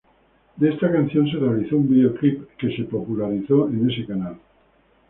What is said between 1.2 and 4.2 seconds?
se realizó un video clip que se popularizó en ese